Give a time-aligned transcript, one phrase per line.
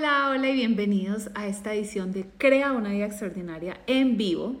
[0.00, 4.56] Hola, hola y bienvenidos a esta edición de Crea una vida extraordinaria en vivo.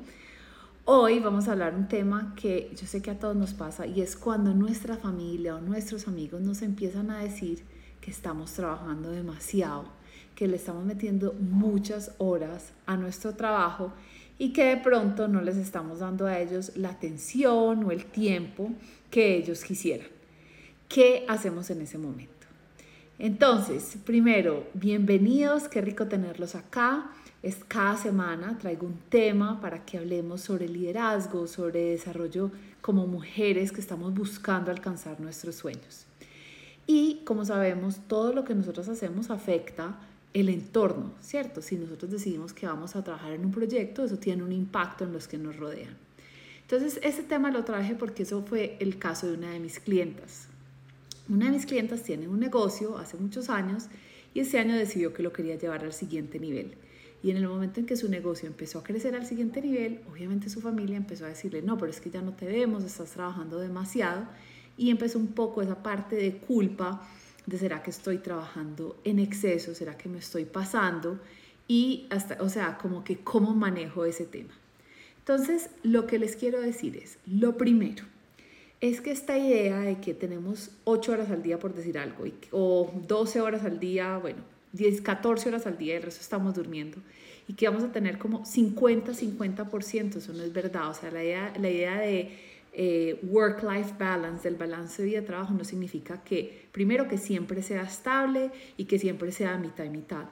[0.84, 4.02] Hoy vamos a hablar un tema que yo sé que a todos nos pasa y
[4.02, 7.62] es cuando nuestra familia o nuestros amigos nos empiezan a decir
[8.02, 9.86] que estamos trabajando demasiado,
[10.34, 13.94] que le estamos metiendo muchas horas a nuestro trabajo
[14.36, 18.72] y que de pronto no les estamos dando a ellos la atención o el tiempo
[19.10, 20.08] que ellos quisieran.
[20.86, 22.39] ¿Qué hacemos en ese momento?
[23.22, 27.10] Entonces, primero, bienvenidos, qué rico tenerlos acá.
[27.42, 33.72] Es cada semana traigo un tema para que hablemos sobre liderazgo, sobre desarrollo como mujeres
[33.72, 36.06] que estamos buscando alcanzar nuestros sueños.
[36.86, 39.98] Y como sabemos, todo lo que nosotros hacemos afecta
[40.32, 41.60] el entorno, ¿cierto?
[41.60, 45.12] Si nosotros decidimos que vamos a trabajar en un proyecto, eso tiene un impacto en
[45.12, 45.94] los que nos rodean.
[46.62, 50.49] Entonces, ese tema lo traje porque eso fue el caso de una de mis clientas.
[51.30, 53.86] Una de mis clientas tiene un negocio hace muchos años
[54.34, 56.74] y ese año decidió que lo quería llevar al siguiente nivel.
[57.22, 60.50] Y en el momento en que su negocio empezó a crecer al siguiente nivel, obviamente
[60.50, 63.60] su familia empezó a decirle, no, pero es que ya no te vemos, estás trabajando
[63.60, 64.26] demasiado.
[64.76, 67.08] Y empezó un poco esa parte de culpa
[67.46, 71.20] de será que estoy trabajando en exceso, será que me estoy pasando
[71.68, 74.54] y hasta, o sea, como que cómo manejo ese tema.
[75.18, 78.04] Entonces, lo que les quiero decir es, lo primero,
[78.80, 82.90] es que esta idea de que tenemos 8 horas al día, por decir algo, o
[83.06, 86.98] 12 horas al día, bueno, 10, 14 horas al día, y el resto estamos durmiendo,
[87.46, 90.88] y que vamos a tener como 50, 50%, eso no es verdad.
[90.88, 92.38] O sea, la idea, la idea de
[92.72, 98.50] eh, work-life balance, del balance de vida-trabajo, no significa que, primero, que siempre sea estable
[98.76, 100.26] y que siempre sea mitad y mitad.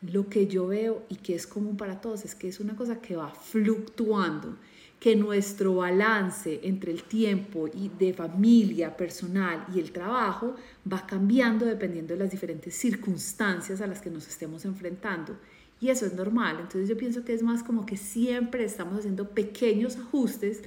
[0.00, 3.00] Lo que yo veo y que es común para todos es que es una cosa
[3.00, 4.56] que va fluctuando
[5.04, 10.56] que nuestro balance entre el tiempo y de familia, personal y el trabajo
[10.90, 15.36] va cambiando dependiendo de las diferentes circunstancias a las que nos estemos enfrentando.
[15.78, 16.56] Y eso es normal.
[16.58, 20.62] Entonces yo pienso que es más como que siempre estamos haciendo pequeños ajustes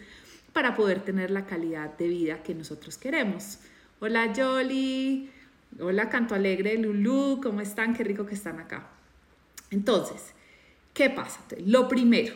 [0.53, 3.57] para poder tener la calidad de vida que nosotros queremos.
[3.99, 5.31] Hola Jolly,
[5.79, 7.95] hola Canto Alegre, Lulu, ¿cómo están?
[7.95, 8.87] Qué rico que están acá.
[9.71, 10.35] Entonces,
[10.93, 11.39] ¿qué pasa?
[11.65, 12.35] Lo primero,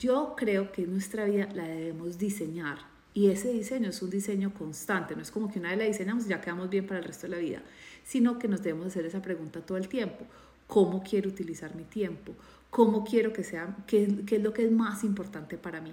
[0.00, 2.78] yo creo que nuestra vida la debemos diseñar
[3.12, 6.24] y ese diseño es un diseño constante, no es como que una vez la diseñamos
[6.24, 7.62] y ya quedamos bien para el resto de la vida,
[8.02, 10.24] sino que nos debemos hacer esa pregunta todo el tiempo.
[10.66, 12.32] ¿Cómo quiero utilizar mi tiempo?
[12.70, 13.76] ¿Cómo quiero que sea?
[13.86, 15.92] ¿Qué, qué es lo que es más importante para mí?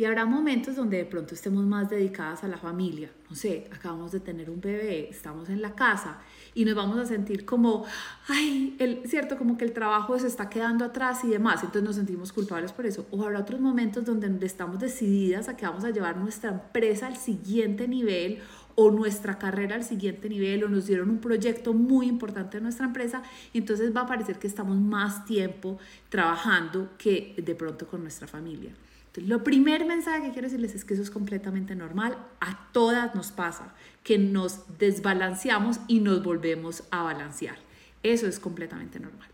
[0.00, 3.10] Y habrá momentos donde de pronto estemos más dedicadas a la familia.
[3.28, 6.20] No sé, acabamos de tener un bebé, estamos en la casa
[6.54, 7.84] y nos vamos a sentir como,
[8.26, 11.56] ay, el, cierto, como que el trabajo se está quedando atrás y demás.
[11.56, 13.04] Entonces nos sentimos culpables por eso.
[13.10, 17.18] O habrá otros momentos donde estamos decididas a que vamos a llevar nuestra empresa al
[17.18, 18.38] siguiente nivel
[18.76, 22.86] o nuestra carrera al siguiente nivel o nos dieron un proyecto muy importante en nuestra
[22.86, 23.22] empresa
[23.52, 25.78] y entonces va a parecer que estamos más tiempo
[26.08, 28.72] trabajando que de pronto con nuestra familia.
[29.16, 32.16] Lo primer mensaje que quiero decirles es que eso es completamente normal.
[32.40, 37.58] A todas nos pasa que nos desbalanceamos y nos volvemos a balancear.
[38.02, 39.28] Eso es completamente normal.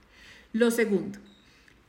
[0.53, 1.19] Lo segundo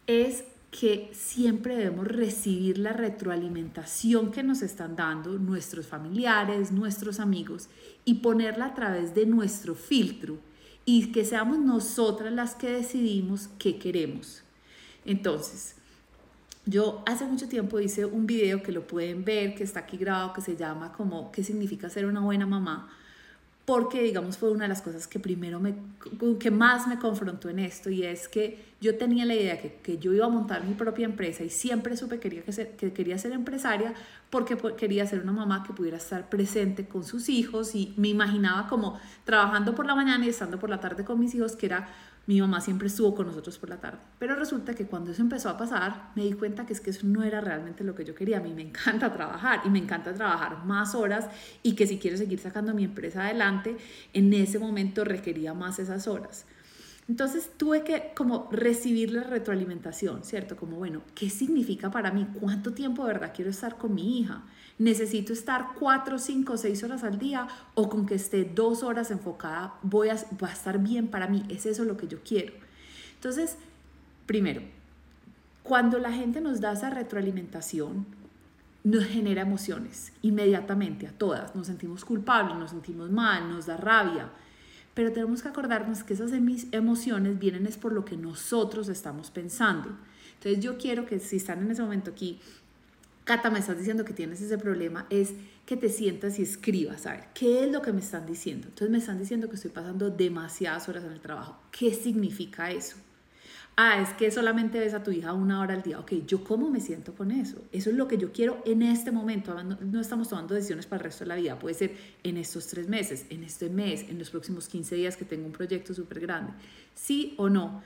[0.06, 7.69] es que siempre debemos recibir la retroalimentación que nos están dando nuestros familiares, nuestros amigos
[8.04, 10.38] y ponerla a través de nuestro filtro
[10.86, 14.44] y que seamos nosotras las que decidimos qué queremos.
[15.06, 15.75] Entonces,
[16.68, 20.34] yo hace mucho tiempo hice un video que lo pueden ver, que está aquí grabado,
[20.34, 22.90] que se llama como ¿Qué significa ser una buena mamá?
[23.64, 25.76] Porque, digamos, fue una de las cosas que primero me,
[26.40, 29.98] que más me confrontó en esto y es que yo tenía la idea que, que
[29.98, 33.32] yo iba a montar mi propia empresa y siempre supe quería que, que quería ser
[33.34, 33.94] empresaria
[34.30, 38.68] porque quería ser una mamá que pudiera estar presente con sus hijos y me imaginaba
[38.68, 41.90] como trabajando por la mañana y estando por la tarde con mis hijos, que era
[42.28, 44.00] mi mamá siempre estuvo con nosotros por la tarde.
[44.20, 47.07] Pero resulta que cuando eso empezó a pasar, me di cuenta que es que eso
[47.07, 48.38] no era realmente lo que yo quería.
[48.38, 51.28] A mí me encanta trabajar y me encanta trabajar más horas
[51.63, 53.78] y que si quiero seguir sacando mi empresa adelante,
[54.12, 56.46] en ese momento requería más esas horas.
[57.07, 60.57] Entonces tuve que como recibir la retroalimentación, ¿cierto?
[60.57, 62.28] Como, bueno, ¿qué significa para mí?
[62.38, 64.44] ¿Cuánto tiempo de verdad quiero estar con mi hija?
[64.79, 69.74] ¿Necesito estar cuatro, cinco, seis horas al día o con que esté dos horas enfocada
[69.81, 71.44] voy a, va a estar bien para mí?
[71.50, 72.53] ¿Es eso lo que yo quiero?
[73.15, 73.57] Entonces,
[74.25, 74.62] primero,
[75.63, 78.06] cuando la gente nos da esa retroalimentación,
[78.83, 81.56] nos genera emociones inmediatamente a todas.
[81.56, 84.31] Nos sentimos culpables, nos sentimos mal, nos da rabia
[84.97, 89.95] pero tenemos que acordarnos que esas emociones vienen es por lo que nosotros estamos pensando.
[90.33, 92.39] Entonces yo quiero que si están en ese momento aquí
[93.27, 95.33] Cata, me estás diciendo que tienes ese problema, es
[95.65, 98.68] que te sientas y escribas, a ver, ¿qué es lo que me están diciendo?
[98.69, 101.59] Entonces me están diciendo que estoy pasando demasiadas horas en el trabajo.
[101.69, 102.95] ¿Qué significa eso?
[103.75, 106.00] Ah, es que solamente ves a tu hija una hora al día.
[106.00, 107.62] Ok, ¿yo cómo me siento con eso?
[107.74, 109.62] Eso es lo que yo quiero en este momento.
[109.62, 111.59] No, no estamos tomando decisiones para el resto de la vida.
[111.59, 115.25] Puede ser en estos tres meses, en este mes, en los próximos 15 días que
[115.25, 116.53] tengo un proyecto súper grande.
[116.95, 117.83] ¿Sí o no?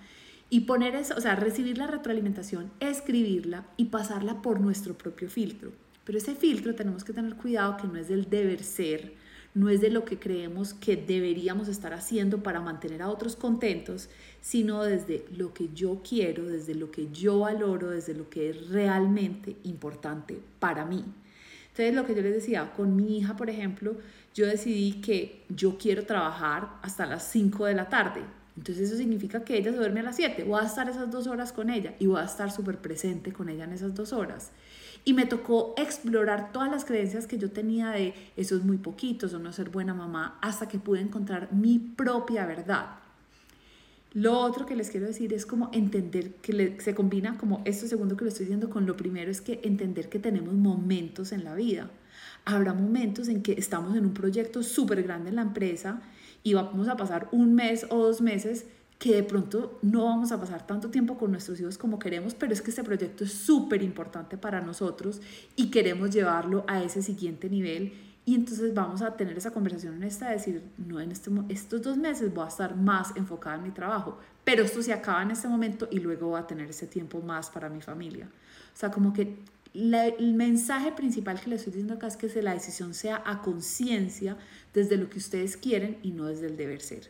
[0.53, 5.71] Y poner eso, o sea, recibir la retroalimentación, escribirla y pasarla por nuestro propio filtro.
[6.03, 9.13] Pero ese filtro tenemos que tener cuidado que no es del deber ser,
[9.53, 14.09] no es de lo que creemos que deberíamos estar haciendo para mantener a otros contentos,
[14.41, 18.67] sino desde lo que yo quiero, desde lo que yo valoro, desde lo que es
[18.67, 21.05] realmente importante para mí.
[21.69, 23.95] Entonces, lo que yo les decía, con mi hija, por ejemplo,
[24.35, 29.43] yo decidí que yo quiero trabajar hasta las 5 de la tarde entonces eso significa
[29.43, 31.95] que ella se duerme a las 7, voy a estar esas dos horas con ella
[31.97, 34.51] y voy a estar súper presente con ella en esas dos horas.
[35.03, 39.25] Y me tocó explorar todas las creencias que yo tenía de eso es muy poquito,
[39.25, 42.99] eso no ser buena mamá, hasta que pude encontrar mi propia verdad.
[44.13, 48.15] Lo otro que les quiero decir es como entender que se combina como esto segundo
[48.15, 51.55] que le estoy diciendo con lo primero es que entender que tenemos momentos en la
[51.55, 51.89] vida.
[52.45, 56.03] Habrá momentos en que estamos en un proyecto súper grande en la empresa
[56.43, 58.65] y vamos a pasar un mes o dos meses
[59.01, 62.53] que de pronto no vamos a pasar tanto tiempo con nuestros hijos como queremos, pero
[62.53, 65.21] es que este proyecto es súper importante para nosotros
[65.55, 67.93] y queremos llevarlo a ese siguiente nivel.
[68.25, 71.81] Y entonces vamos a tener esa conversación en esta, de decir, no, en este, estos
[71.81, 75.31] dos meses voy a estar más enfocada en mi trabajo, pero esto se acaba en
[75.31, 78.27] este momento y luego voy a tener ese tiempo más para mi familia.
[78.27, 79.39] O sea, como que
[79.73, 84.37] el mensaje principal que les estoy diciendo acá es que la decisión sea a conciencia
[84.73, 87.09] desde lo que ustedes quieren y no desde el deber ser.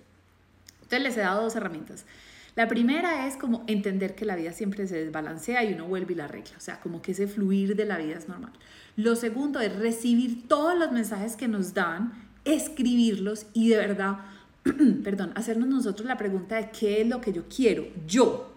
[0.82, 2.06] Entonces les he dado dos herramientas.
[2.56, 6.18] La primera es como entender que la vida siempre se desbalancea y uno vuelve y
[6.18, 8.52] la arregla, o sea, como que ese fluir de la vida es normal.
[8.98, 12.12] Lo segundo es recibir todos los mensajes que nos dan,
[12.44, 14.18] escribirlos y de verdad,
[15.04, 18.51] perdón, hacernos nosotros la pregunta de qué es lo que yo quiero, yo,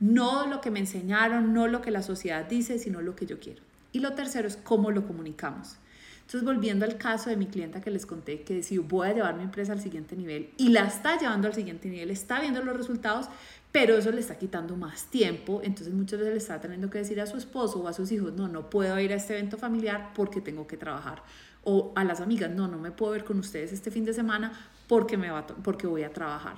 [0.00, 3.40] no lo que me enseñaron, no lo que la sociedad dice, sino lo que yo
[3.40, 3.62] quiero.
[3.92, 5.76] Y lo tercero es cómo lo comunicamos.
[6.28, 9.34] Entonces, volviendo al caso de mi clienta que les conté, que decidió voy a llevar
[9.34, 12.76] mi empresa al siguiente nivel y la está llevando al siguiente nivel, está viendo los
[12.76, 13.28] resultados,
[13.72, 15.62] pero eso le está quitando más tiempo.
[15.64, 18.34] Entonces, muchas veces le está teniendo que decir a su esposo o a sus hijos,
[18.34, 21.22] no, no puedo ir a este evento familiar porque tengo que trabajar.
[21.64, 24.52] O a las amigas, no, no me puedo ver con ustedes este fin de semana
[24.86, 26.56] porque, me va porque voy a trabajar.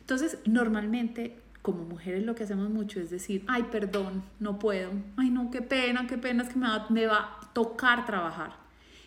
[0.00, 1.36] Entonces, normalmente
[1.66, 5.62] como mujeres lo que hacemos mucho es decir, ay, perdón, no puedo, ay, no, qué
[5.62, 8.52] pena, qué pena, es que me va, me va a tocar trabajar.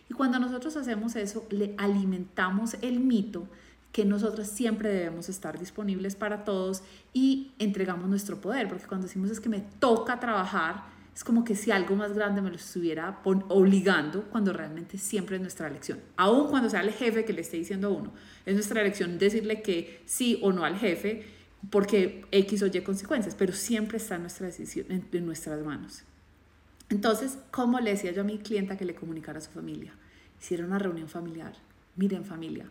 [0.10, 3.48] Y cuando nosotros hacemos eso, le alimentamos el mito
[3.94, 6.84] que nosotras siempre debemos estar disponibles para todos
[7.14, 10.84] y entregamos nuestro poder, porque cuando decimos es que me toca trabajar,
[11.16, 15.42] es como que si algo más grande me lo estuviera obligando, cuando realmente siempre es
[15.42, 16.02] nuestra elección.
[16.18, 18.12] Aún cuando sea el jefe que le esté diciendo a uno,
[18.46, 21.39] es nuestra elección decirle que sí o no al jefe,
[21.70, 26.04] porque X o Y consecuencias, pero siempre está en nuestra decisión, en, nuestras manos.
[26.90, 29.94] Entonces, ¿cómo le decía yo a mi clienta que le comunicara a su familia?
[30.42, 31.54] Hiciera una reunión familiar.
[31.96, 32.66] Miren familia,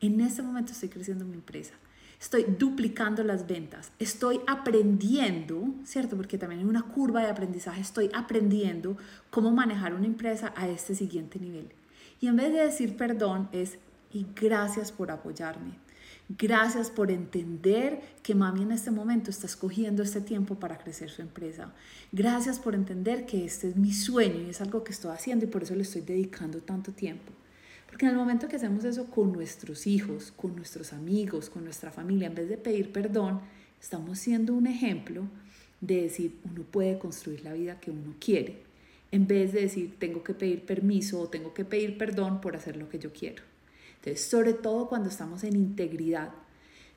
[0.00, 1.74] en este momento estoy creciendo mi empresa.
[2.20, 3.92] Estoy duplicando las ventas.
[3.98, 6.16] Estoy aprendiendo, ¿cierto?
[6.16, 7.80] Porque también hay una curva de aprendizaje.
[7.80, 8.96] Estoy aprendiendo
[9.30, 11.70] cómo manejar una empresa a este siguiente nivel.
[12.20, 13.78] Y en vez de decir perdón, es
[14.12, 15.72] y gracias por apoyarme.
[16.30, 21.20] Gracias por entender que mami en este momento está escogiendo este tiempo para crecer su
[21.20, 21.74] empresa.
[22.12, 25.48] Gracias por entender que este es mi sueño y es algo que estoy haciendo y
[25.48, 27.30] por eso le estoy dedicando tanto tiempo.
[27.86, 31.90] Porque en el momento que hacemos eso con nuestros hijos, con nuestros amigos, con nuestra
[31.90, 33.42] familia, en vez de pedir perdón,
[33.78, 35.24] estamos siendo un ejemplo
[35.82, 38.62] de decir, uno puede construir la vida que uno quiere,
[39.12, 42.78] en vez de decir, tengo que pedir permiso o tengo que pedir perdón por hacer
[42.78, 43.42] lo que yo quiero
[44.16, 46.30] sobre todo cuando estamos en integridad.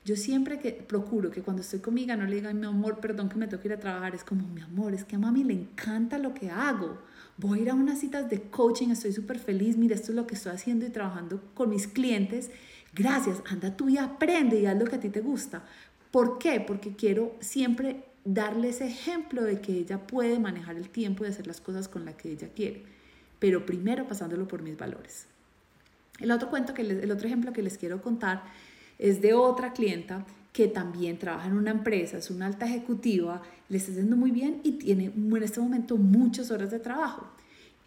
[0.04, 3.36] Yo siempre que procuro que cuando estoy conmigo no le diga, mi amor, perdón que
[3.36, 5.54] me tengo que ir a trabajar, es como, mi amor, es que a mami le
[5.54, 6.98] encanta lo que hago.
[7.36, 10.26] Voy a ir a unas citas de coaching, estoy súper feliz, mira, esto es lo
[10.26, 12.50] que estoy haciendo y trabajando con mis clientes.
[12.94, 15.62] Gracias, anda tú y aprende y haz lo que a ti te gusta.
[16.10, 16.60] ¿Por qué?
[16.60, 21.46] Porque quiero siempre darle ese ejemplo de que ella puede manejar el tiempo y hacer
[21.46, 22.84] las cosas con las que ella quiere,
[23.38, 25.26] pero primero pasándolo por mis valores.
[26.18, 28.42] El otro cuento, que el otro ejemplo que les quiero contar
[28.98, 33.76] es de otra clienta que también trabaja en una empresa, es una alta ejecutiva, le
[33.76, 37.28] está haciendo muy bien y tiene en este momento muchas horas de trabajo.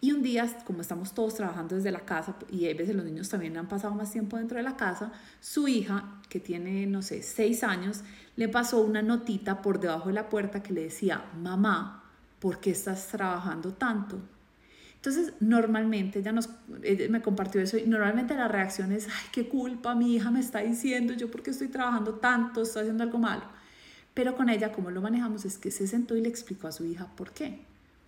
[0.00, 3.28] Y un día, como estamos todos trabajando desde la casa y a veces los niños
[3.28, 7.22] también han pasado más tiempo dentro de la casa, su hija, que tiene, no sé,
[7.22, 8.00] seis años,
[8.36, 12.02] le pasó una notita por debajo de la puerta que le decía, mamá,
[12.40, 14.18] ¿por qué estás trabajando tanto?
[15.04, 16.48] Entonces, normalmente ella, nos,
[17.10, 20.60] me compartió eso y normalmente la reacción es, ay, qué culpa, mi hija me está
[20.60, 23.42] diciendo, yo porque estoy trabajando tanto, estoy haciendo algo malo.
[24.14, 26.84] Pero con ella, como lo manejamos, es que se sentó y le explicó a su
[26.84, 27.64] hija por qué.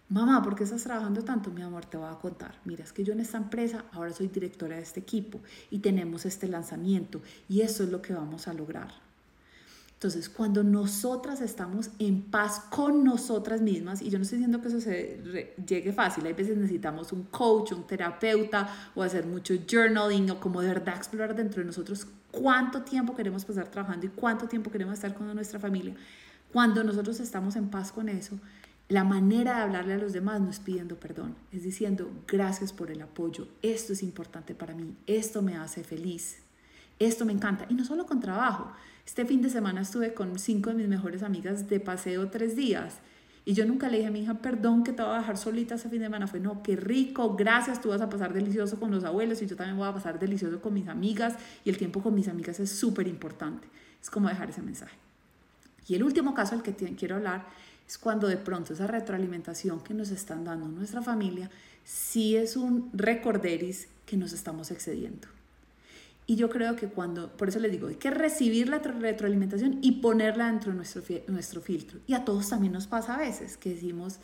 [0.08, 1.50] Mamá, ¿por qué estás trabajando tanto?
[1.50, 2.60] Mi amor, te voy a contar.
[2.64, 5.40] Mira, es que yo en esta empresa ahora soy directora de este equipo
[5.72, 8.92] y tenemos este lanzamiento y eso es lo que vamos a lograr.
[10.04, 14.68] Entonces, cuando nosotras estamos en paz con nosotras mismas, y yo no estoy diciendo que
[14.68, 20.30] eso se llegue fácil, hay veces necesitamos un coach, un terapeuta, o hacer mucho journaling,
[20.30, 24.46] o como de verdad explorar dentro de nosotros cuánto tiempo queremos pasar trabajando y cuánto
[24.46, 25.94] tiempo queremos estar con nuestra familia.
[26.52, 28.38] Cuando nosotros estamos en paz con eso,
[28.90, 32.90] la manera de hablarle a los demás no es pidiendo perdón, es diciendo gracias por
[32.90, 36.40] el apoyo, esto es importante para mí, esto me hace feliz,
[36.98, 37.64] esto me encanta.
[37.70, 38.70] Y no solo con trabajo,
[39.06, 42.94] este fin de semana estuve con cinco de mis mejores amigas de paseo tres días.
[43.46, 45.74] Y yo nunca le dije a mi hija, perdón que te voy a dejar solita
[45.74, 46.26] ese fin de semana.
[46.26, 49.54] Fue, no, qué rico, gracias, tú vas a pasar delicioso con los abuelos y yo
[49.54, 51.34] también voy a pasar delicioso con mis amigas.
[51.62, 53.68] Y el tiempo con mis amigas es súper importante.
[54.00, 54.96] Es como dejar ese mensaje.
[55.86, 57.46] Y el último caso al que quiero hablar
[57.86, 61.50] es cuando de pronto esa retroalimentación que nos están dando nuestra familia
[61.84, 65.28] sí es un recorderis que nos estamos excediendo.
[66.26, 70.00] Y yo creo que cuando, por eso les digo, hay que recibir la retroalimentación y
[70.00, 71.98] ponerla dentro de nuestro, nuestro filtro.
[72.06, 74.18] Y a todos también nos pasa a veces que decimos,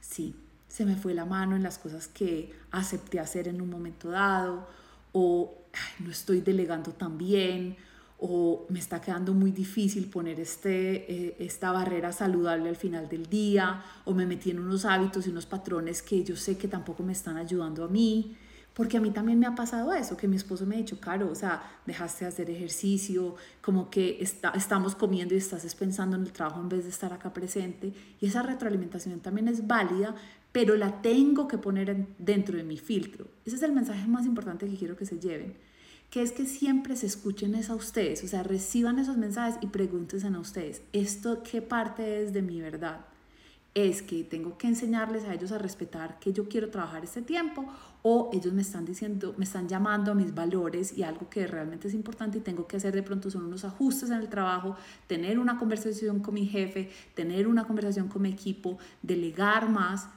[0.00, 0.34] sí,
[0.68, 4.66] se me fue la mano en las cosas que acepté hacer en un momento dado,
[5.12, 5.64] o
[5.98, 7.76] no estoy delegando tan bien,
[8.18, 13.26] o me está quedando muy difícil poner este, eh, esta barrera saludable al final del
[13.26, 17.02] día, o me metí en unos hábitos y unos patrones que yo sé que tampoco
[17.02, 18.36] me están ayudando a mí.
[18.78, 21.28] Porque a mí también me ha pasado eso, que mi esposo me ha dicho, Caro,
[21.32, 26.22] o sea, dejaste de hacer ejercicio, como que está, estamos comiendo y estás pensando en
[26.22, 27.92] el trabajo en vez de estar acá presente.
[28.20, 30.14] Y esa retroalimentación también es válida,
[30.52, 33.26] pero la tengo que poner dentro de mi filtro.
[33.44, 35.56] Ese es el mensaje más importante que quiero que se lleven,
[36.08, 39.66] que es que siempre se escuchen eso a ustedes, o sea, reciban esos mensajes y
[39.66, 43.00] pregúntense a ustedes, ¿esto qué parte es de mi verdad?
[43.86, 47.64] Es que tengo que enseñarles a ellos a respetar que yo quiero trabajar este tiempo
[48.02, 51.88] o ellos me están diciendo, me están llamando a mis valores y algo que realmente
[51.88, 55.38] es importante y tengo que hacer de pronto son unos ajustes en el trabajo, tener
[55.38, 60.08] una conversación con mi jefe, tener una conversación con mi equipo, delegar más.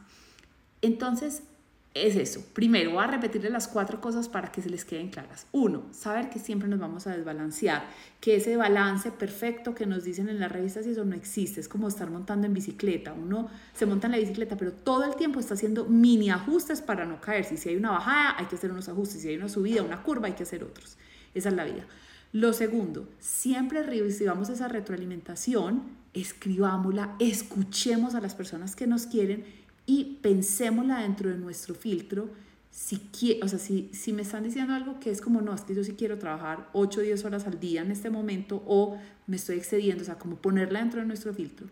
[0.82, 1.44] Entonces,
[1.94, 2.42] es eso.
[2.54, 5.48] Primero, voy a repetirle las cuatro cosas para que se les queden claras.
[5.52, 7.84] Uno, saber que siempre nos vamos a desbalancear,
[8.22, 11.60] que ese balance perfecto que nos dicen en las revistas y eso no existe.
[11.60, 13.12] Es como estar montando en bicicleta.
[13.12, 17.06] Uno se monta en la bicicleta, pero todo el tiempo está haciendo mini ajustes para
[17.06, 17.44] no caer.
[17.44, 19.22] Si hay una bajada, hay que hacer unos ajustes.
[19.22, 20.98] Si hay una subida, una curva, hay que hacer otros.
[21.34, 21.86] Esa es la vida.
[22.34, 25.84] Lo segundo, siempre recibamos esa retroalimentación,
[26.14, 29.44] escribámosla, escuchemos a las personas que nos quieren
[29.86, 32.30] y pensémosla dentro de nuestro filtro.
[32.72, 33.02] Si,
[33.42, 35.84] o sea, si, si me están diciendo algo que es como, no, es que yo
[35.84, 38.98] sí quiero trabajar 8 o 10 horas al día en este momento o
[39.28, 41.68] me estoy excediendo, o sea, como ponerla dentro de nuestro filtro.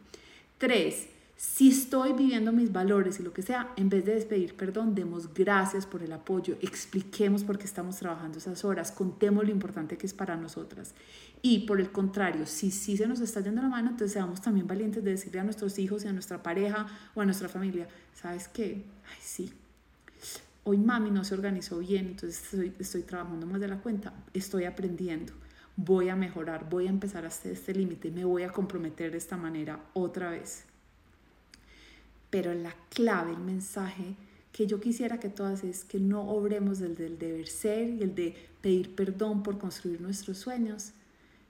[0.57, 1.07] Tres,
[1.41, 5.33] si estoy viviendo mis valores y lo que sea, en vez de despedir perdón, demos
[5.33, 10.05] gracias por el apoyo, expliquemos por qué estamos trabajando esas horas, contemos lo importante que
[10.05, 10.93] es para nosotras.
[11.41, 14.67] Y por el contrario, si sí se nos está yendo la mano, entonces seamos también
[14.67, 18.49] valientes de decirle a nuestros hijos y a nuestra pareja o a nuestra familia, ¿sabes
[18.49, 18.83] qué?
[19.09, 19.53] Ay, sí.
[20.65, 24.65] Hoy mami no se organizó bien, entonces estoy, estoy trabajando más de la cuenta, estoy
[24.65, 25.31] aprendiendo
[25.77, 29.17] voy a mejorar, voy a empezar a hacer este límite, me voy a comprometer de
[29.17, 30.65] esta manera otra vez.
[32.29, 34.15] Pero la clave, el mensaje
[34.51, 38.15] que yo quisiera que todas es que no obremos del, del deber ser y el
[38.15, 40.91] de pedir perdón por construir nuestros sueños,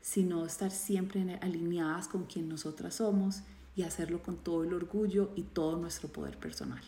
[0.01, 3.41] sino estar siempre alineadas con quien nosotras somos
[3.75, 6.83] y hacerlo con todo el orgullo y todo nuestro poder personal.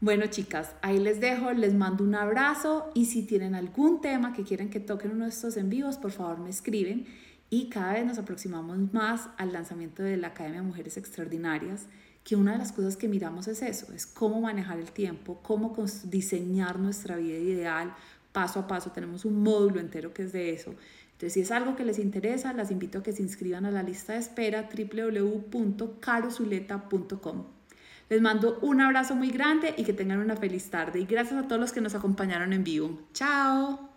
[0.00, 4.44] Bueno, chicas, ahí les dejo, les mando un abrazo y si tienen algún tema que
[4.44, 7.06] quieren que toquen uno de estos en por favor me escriben
[7.48, 11.86] y cada vez nos aproximamos más al lanzamiento de la Academia Mujeres Extraordinarias
[12.26, 15.76] que una de las cosas que miramos es eso, es cómo manejar el tiempo, cómo
[16.02, 17.94] diseñar nuestra vida ideal
[18.32, 18.90] paso a paso.
[18.90, 20.74] Tenemos un módulo entero que es de eso.
[21.12, 23.84] Entonces, si es algo que les interesa, las invito a que se inscriban a la
[23.84, 27.44] lista de espera www.carosuleta.com.
[28.08, 30.98] Les mando un abrazo muy grande y que tengan una feliz tarde.
[30.98, 32.98] Y gracias a todos los que nos acompañaron en vivo.
[33.12, 33.95] Chao.